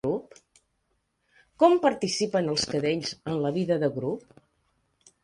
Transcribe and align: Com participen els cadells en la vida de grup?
Com 1.63 1.75
participen 1.83 2.49
els 2.53 2.65
cadells 2.71 3.13
en 3.33 3.37
la 3.45 3.53
vida 3.59 3.79
de 3.85 3.91
grup? 3.99 4.25